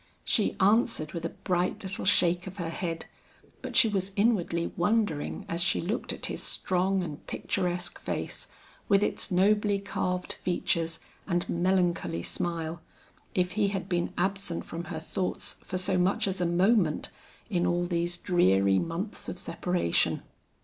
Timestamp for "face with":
7.99-9.03